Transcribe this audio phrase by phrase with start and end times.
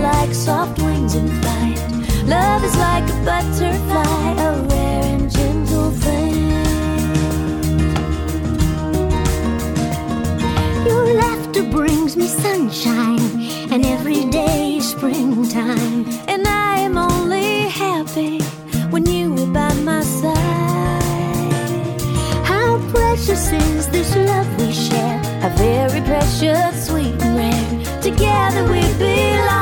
[0.00, 1.78] like soft wings in flight.
[2.26, 6.50] Love is like a butterfly, a rare and gentle thing.
[10.86, 13.20] Your laughter brings me sunshine,
[13.72, 16.06] and every day is springtime.
[16.28, 18.40] And I am only happy
[18.90, 20.40] when you are by my side.
[22.44, 25.20] How precious is this love we share?
[25.42, 28.00] A very precious, sweet and rare.
[28.02, 29.59] Together we belong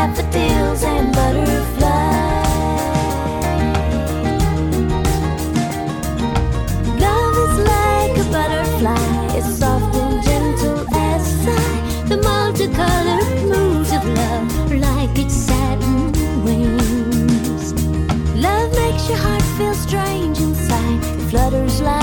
[0.00, 1.76] daffodils and butterflies.
[7.04, 11.80] Love is like a butterfly, it's soft and gentle as a sigh.
[12.08, 16.12] The multicolored moods of love are like its satin
[16.44, 17.74] wings.
[18.46, 22.00] Love makes your heart feel strange inside, it flutters like.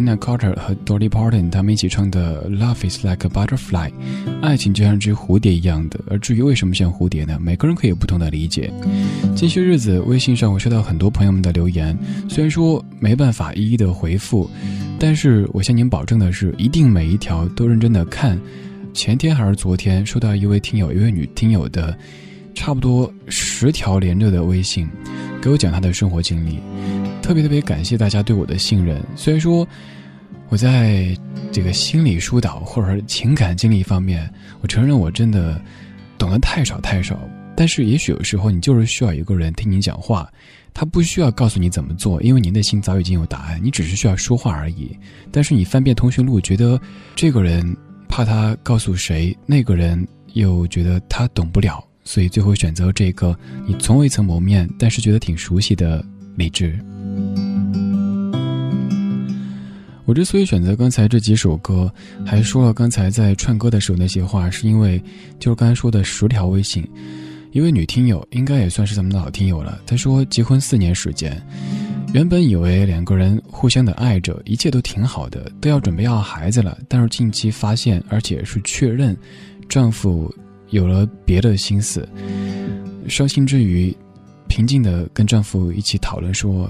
[0.00, 3.90] Nina Carter 和 Dolly Parton 他们一起唱的《Love Is Like a Butterfly》，
[4.40, 6.00] 爱情就像只蝴蝶一样的。
[6.08, 7.38] 而至于为什么像蝴蝶呢？
[7.38, 8.72] 每个人可以有不同的理解。
[9.36, 11.96] 近些日子，微信上我收到很多朋友们的留言，
[12.28, 14.50] 虽然说没办法一一的回复，
[14.98, 18.40] 但是我向您保证的是，一定每一条都认真的看。
[18.94, 21.94] 前天还是昨天，收到一位听友，一位女听友的，
[22.54, 24.88] 差不多十条连着的微信，
[25.42, 26.58] 给我讲她的生活经历。
[27.22, 29.66] 特别特别感谢大家对我的信任，虽然说。
[30.48, 31.16] 我在
[31.52, 34.28] 这个心理疏导或者情感经历方面，
[34.60, 35.62] 我承认我真的
[36.18, 37.16] 懂得太少太少。
[37.56, 40.28] 但是也许有时候你就是需要一个人听你讲话，
[40.74, 44.90] 他不需要告诉你怎么做，因为你内心早已经有答案，你只是需要说话而已。
[45.30, 46.80] 但是你翻遍通讯录，觉得
[47.14, 47.76] 这个人
[48.08, 56.04] 怕他告诉谁，那个人又觉得他懂不了，所以最后选择这个你从未曾谋面，但是觉得挺熟悉的
[56.36, 56.78] 理智。
[60.04, 61.92] 我之所以选择刚才这几首歌，
[62.26, 65.00] 还说了刚才在串歌的时候那些话，是因为
[65.38, 66.84] 就是刚才说的十条微信，
[67.52, 69.80] 一位女听友应该也算是咱们的老听友了。
[69.86, 71.40] 她说结婚四年时间，
[72.12, 76.76] 原本以为两个人互相的爱着，一切都挺好的，都要准备要孩子了。
[76.88, 79.16] 但是近期发现，而且是确认，
[79.68, 80.34] 丈夫
[80.70, 82.08] 有了别的心思。
[83.06, 83.96] 伤心之余，
[84.50, 86.68] 平静的跟丈夫一起讨论说，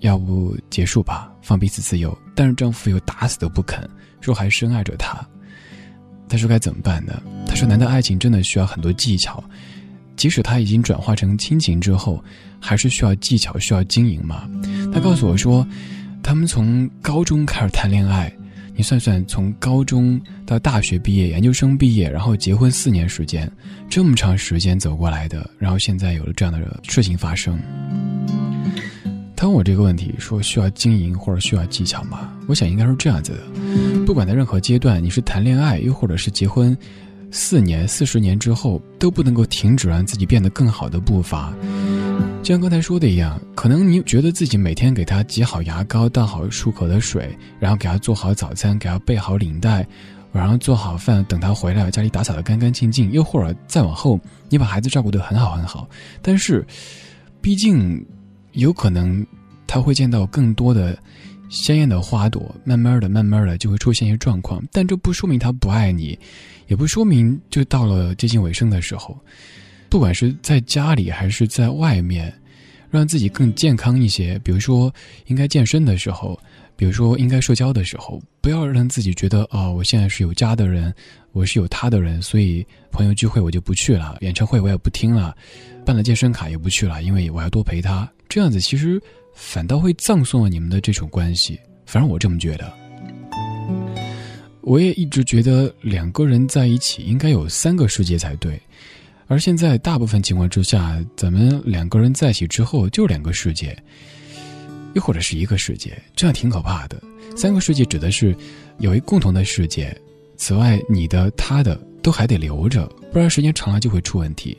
[0.00, 2.16] 要不结束吧，放彼此自由。
[2.36, 3.88] 但是丈夫又打死都不肯，
[4.20, 5.26] 说还深爱着她。
[6.28, 7.20] 她说该怎么办呢？
[7.46, 9.42] 她说难道爱情真的需要很多技巧？
[10.14, 12.22] 即使他已经转化成亲情之后，
[12.60, 14.46] 还是需要技巧，需要经营吗？
[14.92, 15.66] 他告诉我说，
[16.22, 18.30] 他们从高中开始谈恋爱，
[18.74, 23.50] 你算算，从高中到大学毕业、研究生毕业，然后结婚四年时间，
[23.88, 27.58] 这么长时间走过来的，然后现在有了这样的事情发生。
[29.36, 32.32] 他问我这个问题，说需要经营或者需要技巧吗？
[32.48, 36.76] 我想应该是这样子的，不管在任何阶段，你是谈恋爱又或者是结婚。
[37.34, 41.52] 四年、四十年之后都不能够停止让自己变得更好的步伐，
[42.42, 47.30] 就像刚才说的一样，可能你觉得自己每天给他挤好牙膏、倒好漱口的水，
[47.60, 49.86] 然后给他做好早餐、给他备好领带，
[50.32, 54.18] 晚上做好饭等他回来，家里打扫的干干净净，又或者再往后，
[54.48, 55.88] 你把孩子照顾得很好很好，
[56.20, 56.66] 但是，
[57.40, 58.04] 毕竟，
[58.54, 59.24] 有可能
[59.68, 60.98] 他会见到更多的。
[61.48, 66.18] 鲜艳的花朵，慢慢的、慢慢的就会出现一些状况，但这不说明他不爱你，
[66.66, 69.14] 也不说明就到了接近尾声的时候。
[69.92, 72.32] 不管是在家里还是在外面，
[72.88, 74.90] 让自己更健康一些，比如说
[75.26, 76.40] 应该健身的时候，
[76.76, 80.90] 比如说应该社交的时候，不要让自己觉得哦，我现在是有家的人，
[81.32, 85.36] 我是有他的人，所以朋友聚会我就不去了，演唱会我也不听了，
[85.84, 88.10] 办了健身卡也不去了，因为我要多陪他。
[88.30, 88.98] 这样子其实。
[89.34, 92.72] 反倒会葬送了你们的这种关系，反正我这么觉得。
[94.60, 98.60] 我也一直觉得两个人在一起应该有三个世界才对，
[99.26, 103.76] 而现在大部分情况之下，咱们两个人在一起之后就两个世界，
[104.94, 107.00] 又或者是一个世界，这样挺可怕的。
[107.34, 108.36] 三个世界指的是
[108.78, 109.96] 有一共同的世界，
[110.36, 114.56] 此外你的、他的都还得留着，不然时间长了就会出问题。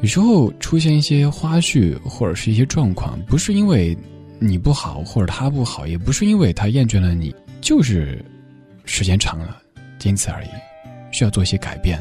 [0.00, 3.96] 有时候出现一些花絮或者是一些状况，不是因为
[4.40, 8.24] 你不好或者他不好，也不是因为他厌倦了你，就是
[8.84, 9.60] 时间长了，
[9.98, 10.48] 仅此而已，
[11.12, 12.00] 需要做一些改变。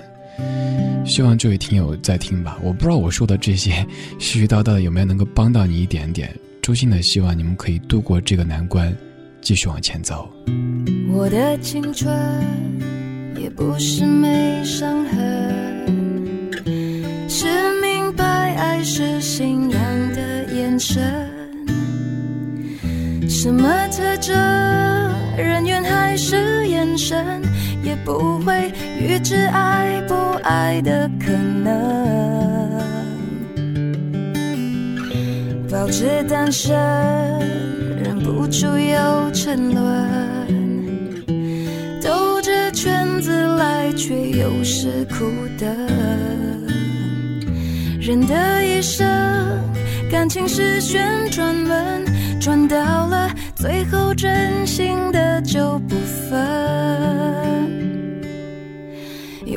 [1.06, 3.86] 希望这位听友在听吧，我不知道我说的这些
[4.20, 6.34] 絮絮叨叨的有没有能够帮到你一点点。
[6.62, 8.96] 衷心的希望你们可以度过这个难关，
[9.42, 10.30] 继续往前走。
[11.10, 12.14] 我的青春
[13.40, 15.58] 也不是没伤痕。
[18.90, 21.04] 是信仰的眼神，
[23.28, 24.34] 什么特征，
[25.36, 27.42] 人缘还是眼神，
[27.88, 28.70] 也不会
[29.00, 30.14] 预知爱不
[30.44, 31.72] 爱的可能。
[35.72, 36.76] 保持单身，
[38.04, 41.24] 忍不住又沉沦，
[42.02, 45.24] 兜着圈子来，却又是苦
[45.58, 45.66] 的。
[48.02, 49.08] 人的一生，
[50.12, 52.04] 感情是旋转门，
[52.38, 52.76] 转到
[53.08, 55.96] 了最后，真心的就不
[56.30, 57.77] 分。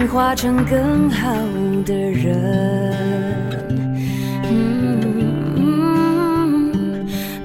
[0.00, 1.30] 进化成更好
[1.84, 2.34] 的人。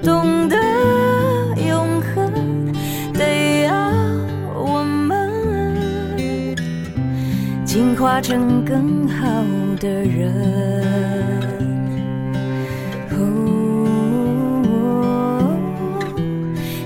[0.02, 0.56] 懂得
[1.68, 2.32] 永恒，
[3.14, 3.76] 得要
[4.56, 6.56] 我们
[7.66, 9.26] 进化成更好
[9.82, 10.34] 的人。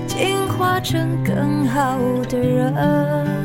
[0.08, 1.96] 进化成更好
[2.28, 3.39] 的人。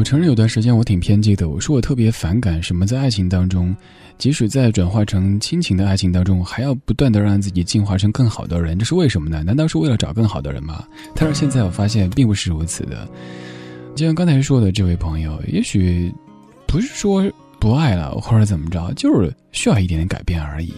[0.00, 3.76] 我承认有段时间我挺偏激的，我说我特别反感什么在爱情当中，
[4.16, 9.44] 即使在转化成亲情的爱情当中，还要不断的让自己进化成更好的人，这是为什么呢？
[9.44, 10.82] 难道是为了找更好的人吗？
[11.14, 13.06] 但是现在我发现并不是如此的。
[13.94, 16.10] 就像刚才说的这位朋友，也许
[16.66, 20.72] 不是说不爱了或者怎么着，就是需要一点点改变而已。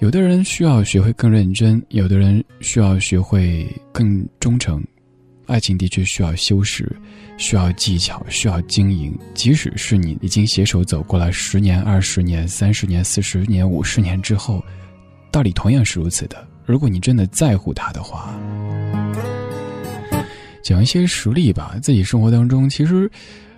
[0.00, 4.82] 有的人需要学会更认真，有的人需要学会更忠诚。
[5.46, 6.90] 爱情的确需要修饰，
[7.36, 9.16] 需要技巧，需要经营。
[9.34, 14.64] 即使是你已经携手走过了十年、二十年、三十年、四十年、五十年之后，
[15.30, 16.46] 道理同样是如此的。
[16.64, 18.34] 如果你真的在乎他的话，
[20.62, 21.76] 讲一些实例吧。
[21.82, 23.10] 自己生活当中，其实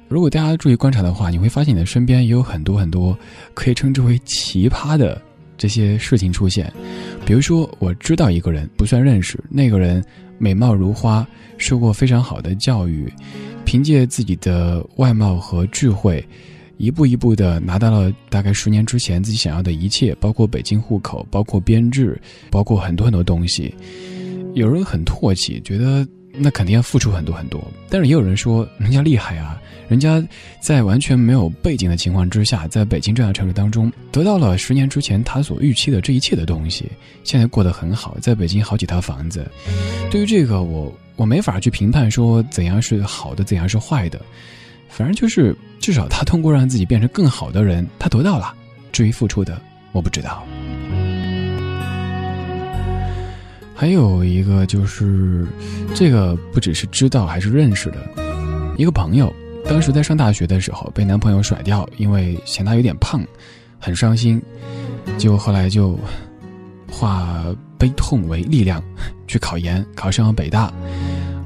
[0.09, 3.17] 如果大家注意观察的话，你会发现你的身边也有很多很多
[3.55, 5.21] 可以称之为奇葩的
[5.57, 6.73] 这些事情出现。
[7.25, 10.05] 比如说，我知道一个人不算认识，那个人
[10.39, 11.27] 美貌如花。
[11.59, 13.11] 受过非常好的教育，
[13.67, 16.27] 凭借自己的外貌和智慧，
[16.79, 22.19] 一步一步的拿到了大概十年之前自己想要的一切，包括北京户口，包括编制，
[22.51, 23.75] 包括很多很多东西。
[24.55, 29.61] 有人很唾弃，觉得那肯定要付出很多很多，但是也有人说人家厉害啊。
[29.89, 30.21] 人家
[30.61, 36.87] 在完全没有背景的情况之下，在北京这样的城市当中，得到了十年之前他所预期的这一切的东西，
[37.23, 39.47] 现在过得很好，在北京好几套房子。
[40.11, 44.21] 对于这个，我我没法去评判说怎样是好的，怎样是坏的，
[44.89, 48.55] 反正就是至少他通过让自己变成更好的人，他得到了。
[48.93, 49.61] 至于付出的，
[49.93, 50.43] 我不知道。
[53.75, 55.47] 还有一个就是，
[55.95, 57.99] 这个不只是知道，还是认识的
[58.79, 59.31] 一个朋友。
[59.69, 63.23] 当时在上大学的时候被男朋友甩掉，因为嫌他有点胖，
[63.79, 64.41] 很伤心。
[65.19, 65.99] 结果后来就
[66.91, 67.45] 化
[67.79, 68.83] 悲痛为力量，
[69.27, 70.73] 去考研，考上了北大。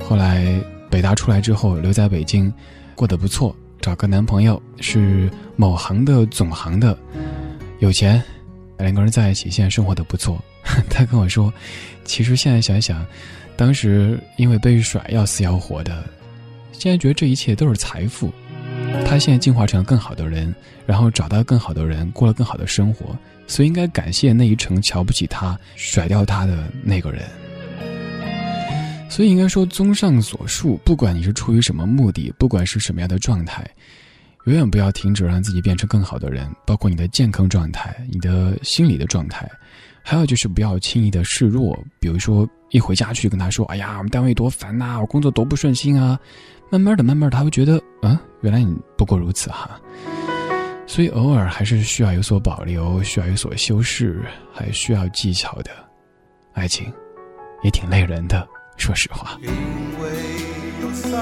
[0.03, 2.53] 后来北大出来之后留在北京，
[2.95, 6.99] 过得不错，找个男朋友是某行的总行的，
[7.79, 8.23] 有钱，
[8.79, 10.43] 两个人在一起，现在生活的不错。
[10.91, 11.53] 他跟我说，
[12.05, 13.05] 其实现在想想，
[13.57, 16.05] 当时因为被甩要死要活的。
[16.73, 18.31] 现在觉得这一切都是财富，
[19.07, 20.55] 他现在进化成更好的人，
[20.87, 23.17] 然后找到更好的人，过了更好的生活，
[23.51, 27.25] 所以应该感谢那一程瞧不起他、甩掉他的那个人。
[29.11, 33.69] 所以应该说，综上所述，不管你是出于什么目的，不管是什么样的状态，
[34.45, 39.51] 永远不要停止让自己变成更好的人，包括你的健康状态、你的心理的状态，
[40.01, 46.17] 还有就是不要轻易的示弱，比如说一回家去跟他说：“哎呀，我们单位多烦呐，我工作多不顺心啊。”
[46.71, 49.81] 慢慢的，慢慢的，他会觉得，嗯，原来你不过如此哈。
[50.93, 55.71] 所以偶尔还是需要有所保留，需要有所修饰，还需要技巧的。
[56.53, 56.93] 爱情
[57.63, 58.45] 也挺累人的，
[58.77, 59.39] 说实话。
[59.41, 60.11] 因为
[60.83, 61.13] 有伤，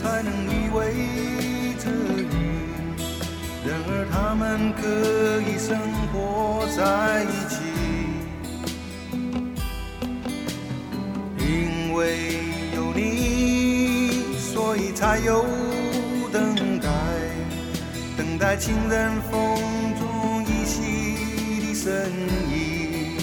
[0.00, 0.78] 才能依偎
[1.82, 2.36] 着你。
[3.66, 4.86] 然而他们可
[5.50, 5.76] 以生
[6.12, 7.58] 活在一起。
[11.36, 12.38] 因为
[12.76, 14.12] 有你。
[14.38, 15.44] 所以才有
[16.32, 16.88] 等待，
[18.20, 19.40] 等待情人风
[19.98, 22.12] 中依稀的身
[22.52, 23.16] 影。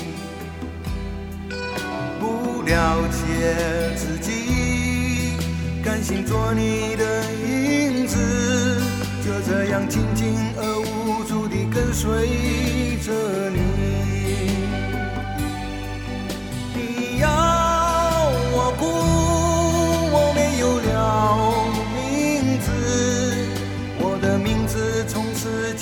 [2.19, 5.37] 不了解自己，
[5.85, 8.81] 甘心做你的影子，
[9.23, 13.66] 就这样静静而无助地跟随着你。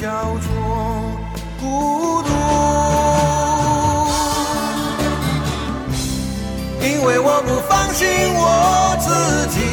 [0.05, 0.47] 叫做
[1.59, 2.29] 孤独，
[6.79, 9.07] 因为我不放心我自
[9.49, 9.64] 己，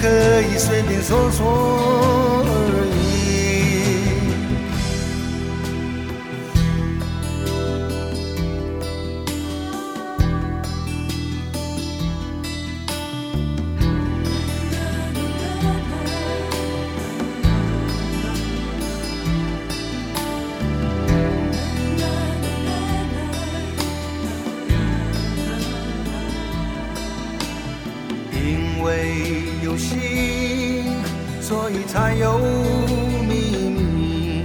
[0.00, 2.39] 可以随便说说。
[31.50, 32.38] 所以才有
[33.26, 33.34] 秘
[33.74, 34.44] 密。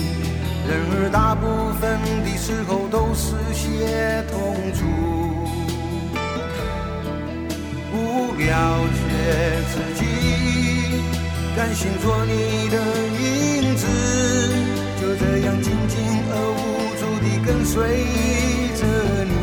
[0.68, 1.46] 然而大部
[1.80, 4.82] 分的时候都是些痛楚，
[7.92, 8.50] 不了
[8.90, 9.00] 解
[9.70, 10.02] 自己，
[11.56, 12.34] 甘心做你
[12.74, 12.76] 的
[13.22, 13.86] 影子，
[15.00, 15.94] 就这样静静
[16.32, 16.66] 而无
[16.98, 17.76] 助地跟随
[18.74, 18.82] 着
[19.30, 19.34] 你。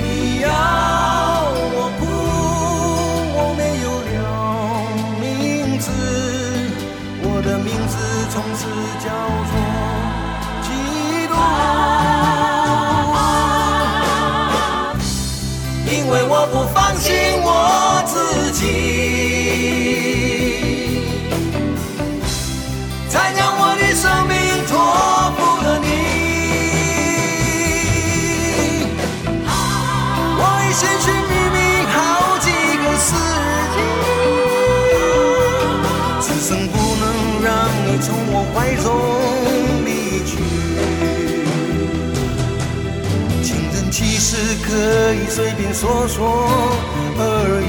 [0.00, 0.48] 你要
[9.06, 9.12] 叫
[9.50, 9.54] 做
[10.66, 10.66] 嫉
[11.30, 11.32] 妒，
[15.88, 17.06] 因为我不放心
[17.40, 17.48] 我
[18.04, 18.14] 自
[18.50, 18.60] 己，
[23.08, 24.35] 才将我的生命
[44.66, 46.48] 可以随便说说
[47.18, 47.66] 而已。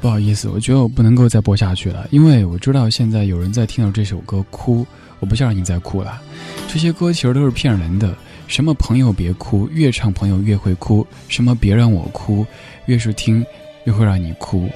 [0.00, 4.86] 不好意思，我觉得我不能够再播下去了，因为我知道现在有人在听到这首歌哭，
[5.20, 6.22] 我不想让你再哭了。
[6.66, 8.16] 这些歌其实都是骗人的，
[8.46, 12.46] 什么朋友别哭，越唱朋友越会哭；什么别让我哭，
[12.86, 13.44] 越是听
[13.84, 14.70] 越会让你哭。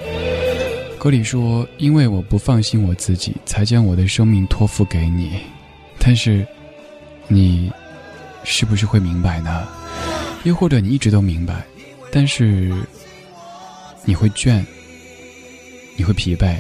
[0.99, 5.33] 歌里说：“因为我不放心我自己，才将我的生命托付给你。”
[5.99, 6.47] 但是，
[7.33, 7.73] 你
[8.45, 9.66] 是不是会明白呢？
[10.45, 11.64] 又或者你一直都明白，
[12.11, 12.71] 但是
[14.05, 14.62] 你会倦，
[15.97, 16.57] 你会疲惫。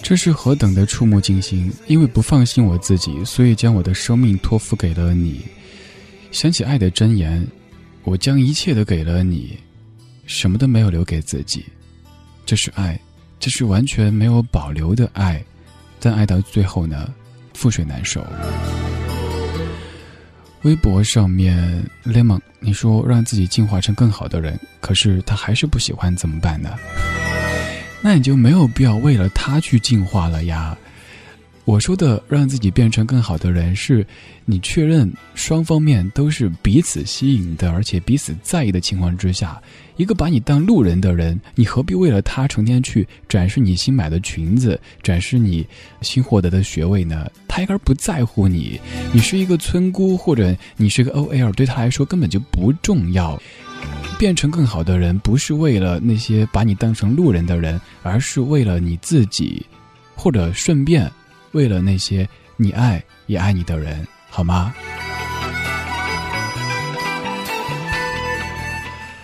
[0.00, 1.72] 这是何等的触目惊心！
[1.88, 5.44] 因为不放心我自己，所以将我的生命托付给了你。
[6.30, 7.44] 想起爱的箴言，
[8.04, 9.58] 我将一切都给了你，
[10.24, 11.64] 什么都没有留给自己。
[12.48, 12.98] 这是爱，
[13.38, 15.44] 这是完全没有保留的爱，
[16.00, 17.12] 但爱到最后呢，
[17.54, 18.24] 覆水难收。
[20.62, 26.70] 微博上面，lemon，你说让自己进化成更好的人，可是他还是不喜欢，怎么办呢？
[28.00, 30.74] 那你就没有必要为了他去进化了呀。
[31.68, 34.04] 我说的让自己变成更好的人，是
[34.46, 39.60] 你确认双方面都是彼此吸引的，而且彼此在意的情况之下。
[39.96, 45.66] 一个把你当路人的人，你何必为了他成天去展示你新买的裙子，展示你
[46.00, 47.30] 新获得的学位呢？
[47.46, 48.80] 他压根不在乎你，
[49.12, 53.38] 你是一个村姑或者你是个 OL，对他来说根本就不重要。
[54.18, 59.66] 变成更好的人，不是为了那些把你当成路人的人，而是为了你自己，
[60.14, 61.10] 或者顺便
[61.52, 64.74] 为了那些你爱也爱你的人，好吗？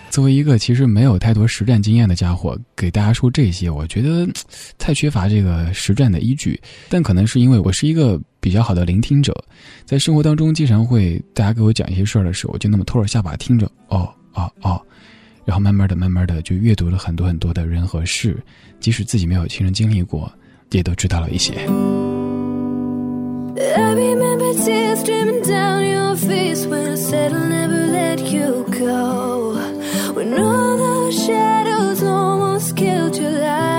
[0.09, 4.25] 作为一个其实没有太多实战经验的家伙，给大家说这些，我觉得
[4.77, 6.57] 太缺乏这个实战的依据。
[6.87, 9.35] 但可能是因为我是一个比较好的聆听者，
[9.83, 14.81] 在生活当中经常会大家给我讲一些事儿的时候，我就那么托着下巴听着，哦哦哦，
[15.43, 18.41] 然后慢慢的、慢慢的就阅读了很多很多的人和事，
[18.79, 20.31] 即使自己没有亲身经历过，
[20.71, 21.67] 也都知道了一些。
[23.57, 29.53] I remember tears streaming down your face when I said I'll never let you go.
[30.13, 33.74] When all those shadows almost killed your light.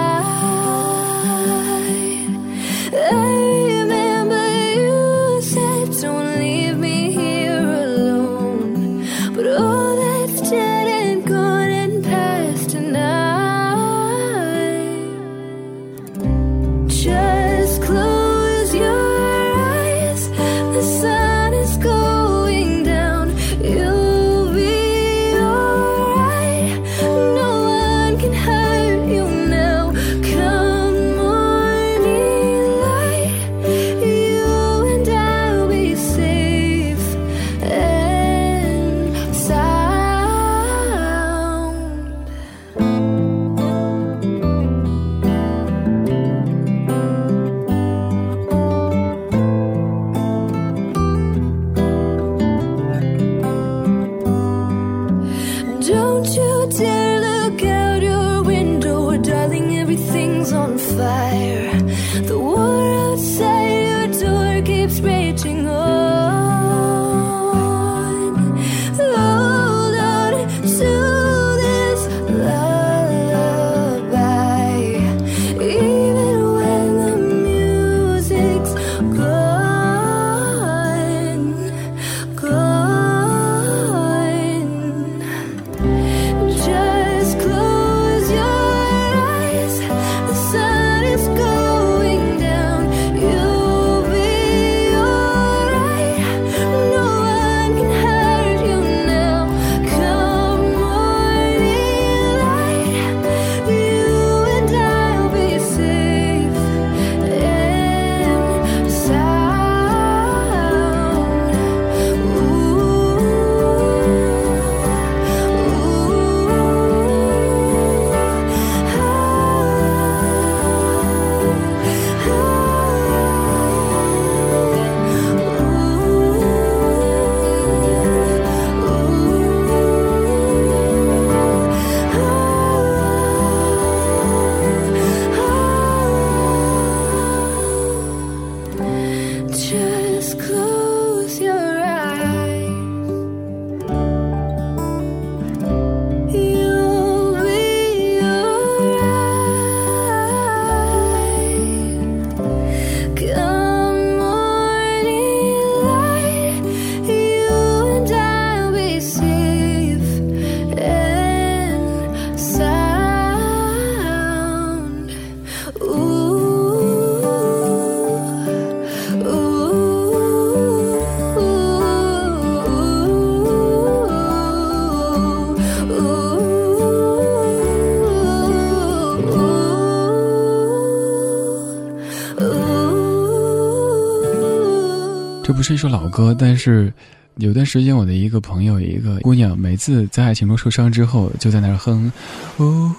[185.57, 186.93] 不是一首老歌，但是
[187.37, 192.13] 有段时间我的一个朋友，一个姑娘，每次在爱情中受伤之后，就在那儿哼，
[192.59, 192.91] 呜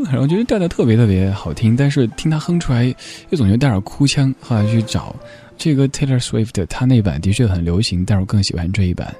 [0.00, 2.84] 呜，然后觉得调调特别特别好听，但是听她哼出来，
[3.30, 4.34] 又总觉得带点哭腔。
[4.40, 5.14] 后来去找
[5.56, 9.14] 这个 Taylor Swift，她那版的确很流行，但是我更喜欢这一版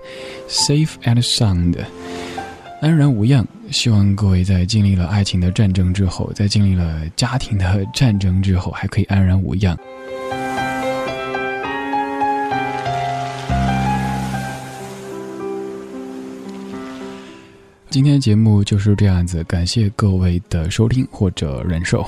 [0.48, 1.76] ，Safe and Sound。
[2.80, 3.46] 安然无恙。
[3.70, 9.78] 希望各位在经历了爱情的战争之后，在经历了家庭的战争之后，还可以安然无恙。
[17.90, 22.04] 今天节目就是这样子，感谢各位的收听或者忍受。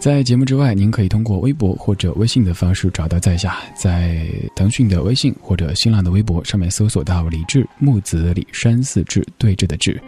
[0.00, 10.02] 在节目之外，您可以通过微博或者微信的方式找到在下，在腾讯的微信或者新浪的微博上面搜索到“李志木子李山寺志对峙的志”。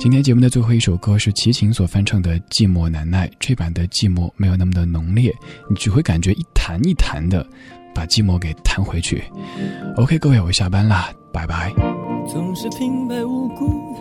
[0.00, 5.30] 今天节目的最后一首歌是齐秦所翻唱的《寂寞难耐》，这版的寂寞没有那么的浓烈，
[5.68, 7.46] 你只会感觉一弹一弹的
[7.94, 9.22] 把寂寞给弹回去。
[9.96, 11.70] OK，各位，我下班啦，拜拜。
[12.26, 13.96] 总是平白无故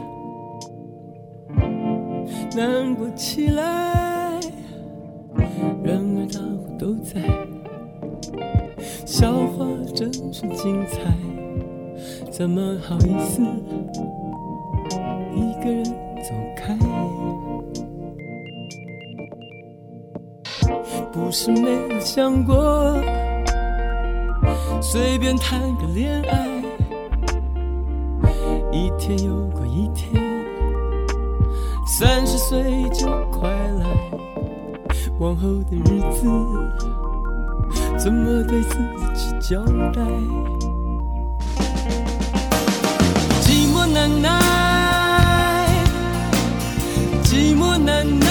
[2.55, 4.39] 难过起来。
[5.83, 7.21] 然而大伙都在，
[9.05, 10.99] 笑话真是精彩，
[12.31, 13.41] 怎么好意思
[15.33, 16.77] 一个人走开？
[21.11, 22.95] 不是没有想过
[24.81, 26.47] 随便谈个恋爱，
[28.71, 30.13] 一天又过一天，
[31.87, 32.61] 三十岁
[32.93, 33.85] 就快来。
[35.19, 36.27] 往后的日子
[37.97, 38.77] 怎么对自
[39.15, 40.01] 己交代？
[43.41, 44.27] 寂寞难耐，
[47.23, 48.25] 寂寞难耐。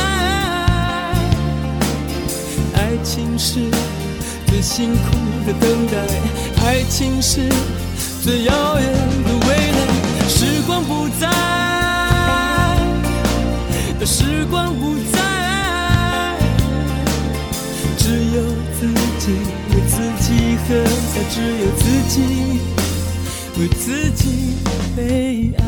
[2.74, 3.68] 爱情是
[4.46, 5.00] 最辛苦
[5.46, 5.96] 的等待，
[6.64, 7.48] 爱情是
[8.22, 8.92] 最遥远
[9.24, 9.55] 的未来。
[14.06, 15.18] 时光不再。
[17.98, 18.42] 只有
[18.78, 18.86] 自
[19.18, 19.32] 己
[19.70, 20.68] 为自己喝，
[21.12, 22.14] 才只有自己
[23.58, 24.56] 为自己
[24.94, 25.60] 悲哀。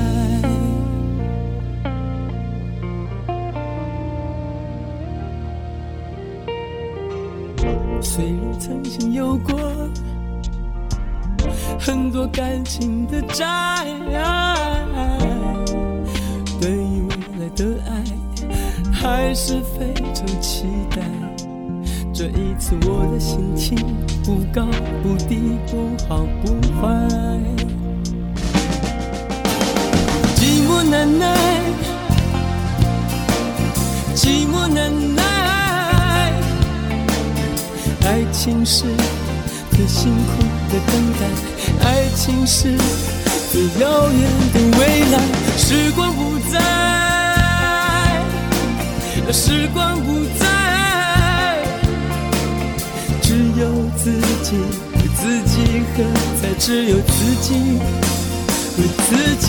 [8.01, 9.59] 虽然曾经有过
[11.79, 13.85] 很多感情的债，
[19.29, 21.03] 爱还是非常期待。
[22.15, 23.77] 这一次我的心情
[24.25, 24.67] 不高
[25.03, 26.89] 不低，不好不坏。
[30.35, 31.37] 寂寞难耐，
[34.15, 36.33] 寂寞难耐。
[38.07, 38.85] 爱情是
[39.73, 42.75] 最辛苦的等待，爱情是
[43.53, 44.23] 最遥远
[44.55, 44.81] 的未
[45.13, 45.21] 来。
[45.59, 46.59] 时光不再，
[49.33, 50.47] 时光不再。
[53.23, 54.11] 只有自
[54.43, 54.57] 己
[54.95, 56.03] 为自己喝，
[56.41, 57.13] 才只有自
[57.43, 57.55] 己
[58.79, 59.47] 为自己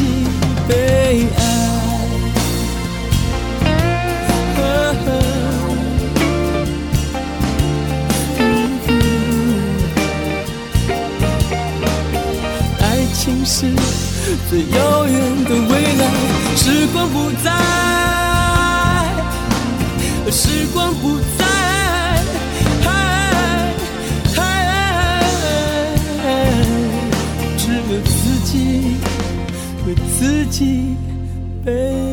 [0.68, 1.40] 悲哀。
[12.82, 13.58] 爱情是
[14.50, 15.14] 最遥远
[15.46, 16.02] 的未来，
[16.58, 17.48] 时光不再，
[31.66, 32.09] baby.